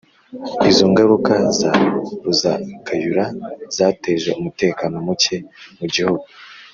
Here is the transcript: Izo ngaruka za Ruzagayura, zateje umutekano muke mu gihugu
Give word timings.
Izo 0.69 0.85
ngaruka 0.91 1.33
za 1.59 1.71
Ruzagayura, 2.23 3.25
zateje 3.77 4.29
umutekano 4.39 4.95
muke 5.05 5.35
mu 5.77 5.85
gihugu 5.95 6.25